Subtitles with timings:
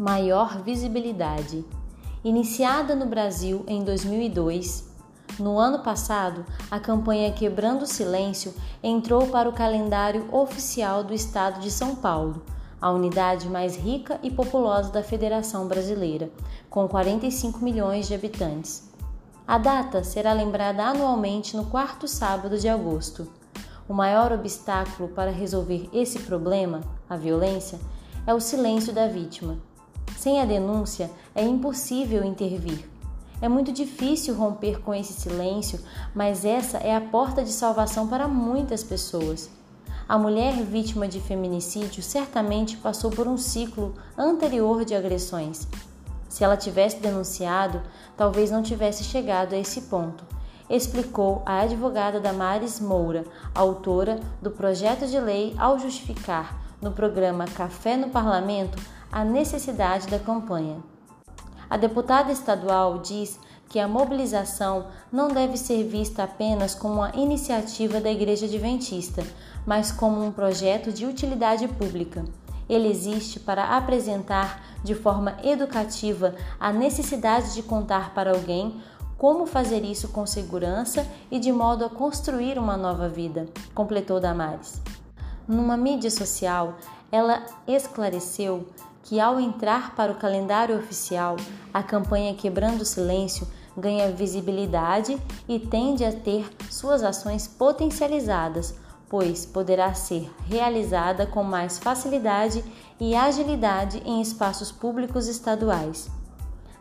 [0.00, 1.62] maior visibilidade.
[2.24, 4.88] Iniciada no Brasil em 2002,
[5.38, 11.60] no ano passado, a campanha Quebrando o Silêncio entrou para o calendário oficial do Estado
[11.60, 12.42] de São Paulo,
[12.80, 16.30] a unidade mais rica e populosa da Federação Brasileira,
[16.70, 18.88] com 45 milhões de habitantes.
[19.46, 23.30] A data será lembrada anualmente no quarto sábado de agosto.
[23.86, 27.78] O maior obstáculo para resolver esse problema, a violência,
[28.26, 29.58] é o silêncio da vítima.
[30.20, 32.86] Sem a denúncia, é impossível intervir.
[33.40, 35.80] É muito difícil romper com esse silêncio,
[36.14, 39.48] mas essa é a porta de salvação para muitas pessoas.
[40.06, 45.66] A mulher vítima de feminicídio certamente passou por um ciclo anterior de agressões.
[46.28, 47.80] Se ela tivesse denunciado,
[48.14, 50.22] talvez não tivesse chegado a esse ponto,
[50.68, 53.24] explicou a advogada Damares Moura,
[53.54, 58.78] autora do projeto de lei ao justificar no programa Café no Parlamento
[59.10, 60.78] a necessidade da campanha.
[61.68, 68.00] A deputada estadual diz que a mobilização não deve ser vista apenas como uma iniciativa
[68.00, 69.22] da Igreja Adventista,
[69.64, 72.24] mas como um projeto de utilidade pública.
[72.68, 78.80] Ele existe para apresentar de forma educativa a necessidade de contar para alguém
[79.16, 84.80] como fazer isso com segurança e de modo a construir uma nova vida, completou Damares.
[85.46, 86.74] Numa mídia social,
[87.12, 88.66] ela esclareceu
[89.02, 91.36] que, ao entrar para o calendário oficial,
[91.72, 98.74] a campanha Quebrando o Silêncio ganha visibilidade e tende a ter suas ações potencializadas,
[99.08, 102.64] pois poderá ser realizada com mais facilidade
[103.00, 106.08] e agilidade em espaços públicos estaduais.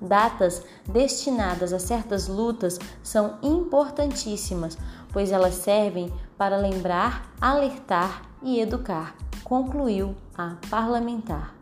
[0.00, 4.76] Datas destinadas a certas lutas são importantíssimas,
[5.12, 11.55] pois elas servem para lembrar, alertar e educar, concluiu a parlamentar.